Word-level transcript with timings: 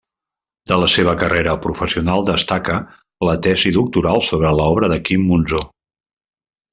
De 0.69 0.77
la 0.83 0.87
seva 0.93 1.11
carrera 1.23 1.51
professional 1.65 2.25
destaca 2.31 2.77
la 3.29 3.35
tesi 3.49 3.73
doctoral 3.79 4.25
sobre 4.31 4.55
l'obra 4.61 4.91
de 4.95 4.99
Quim 5.11 5.29
Monzó. 5.33 5.61